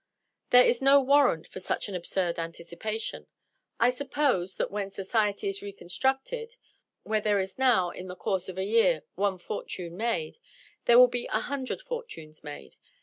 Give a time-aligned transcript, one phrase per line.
[0.49, 3.27] There is no warrant for such an absurd anticipation.
[3.79, 6.55] I suppose that when society is reconstructed,
[7.03, 10.39] where there is now, in the course of a year, one fortune made,
[10.85, 12.77] there will be a hundred fortunes made.